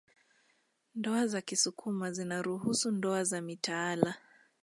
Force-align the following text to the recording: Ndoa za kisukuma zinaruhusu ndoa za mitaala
Ndoa 0.95 1.27
za 1.27 1.41
kisukuma 1.41 2.11
zinaruhusu 2.11 2.91
ndoa 2.91 3.23
za 3.23 3.41
mitaala 3.41 4.15